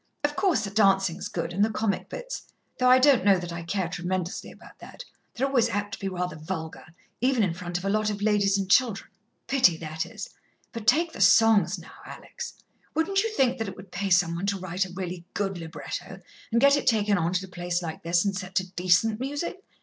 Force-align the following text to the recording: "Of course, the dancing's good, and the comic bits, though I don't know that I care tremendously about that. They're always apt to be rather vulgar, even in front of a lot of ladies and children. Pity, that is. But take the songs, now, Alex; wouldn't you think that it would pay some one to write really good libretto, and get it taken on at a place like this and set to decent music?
"Of 0.23 0.35
course, 0.35 0.63
the 0.63 0.71
dancing's 0.71 1.27
good, 1.27 1.53
and 1.53 1.63
the 1.63 1.69
comic 1.69 2.09
bits, 2.09 2.47
though 2.79 2.89
I 2.89 2.97
don't 2.97 3.23
know 3.23 3.37
that 3.37 3.53
I 3.53 3.61
care 3.61 3.87
tremendously 3.87 4.49
about 4.51 4.79
that. 4.79 5.05
They're 5.35 5.45
always 5.45 5.69
apt 5.69 5.93
to 5.93 5.99
be 5.99 6.07
rather 6.09 6.35
vulgar, 6.37 6.85
even 7.19 7.43
in 7.43 7.53
front 7.53 7.77
of 7.77 7.85
a 7.85 7.89
lot 7.89 8.09
of 8.09 8.19
ladies 8.19 8.57
and 8.57 8.67
children. 8.67 9.11
Pity, 9.45 9.77
that 9.77 10.07
is. 10.07 10.29
But 10.71 10.87
take 10.87 11.13
the 11.13 11.21
songs, 11.21 11.77
now, 11.77 11.93
Alex; 12.03 12.55
wouldn't 12.95 13.21
you 13.21 13.29
think 13.29 13.59
that 13.59 13.67
it 13.67 13.75
would 13.75 13.91
pay 13.91 14.09
some 14.09 14.33
one 14.33 14.47
to 14.47 14.57
write 14.57 14.87
really 14.95 15.23
good 15.35 15.59
libretto, 15.59 16.21
and 16.51 16.59
get 16.59 16.75
it 16.75 16.87
taken 16.87 17.19
on 17.19 17.29
at 17.35 17.43
a 17.43 17.47
place 17.47 17.83
like 17.83 18.01
this 18.01 18.25
and 18.25 18.35
set 18.35 18.55
to 18.55 18.71
decent 18.71 19.19
music? 19.19 19.57